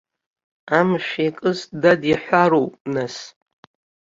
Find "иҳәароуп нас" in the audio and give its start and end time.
2.11-3.15